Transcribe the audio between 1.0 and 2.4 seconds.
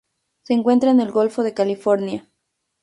Golfo de California.